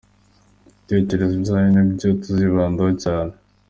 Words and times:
Ibitekerezo 0.91 1.35
byanyu 1.43 1.69
ni 1.73 1.83
byo 1.95 2.09
tuzibandaho 2.21 2.91
cyane. 3.03 3.33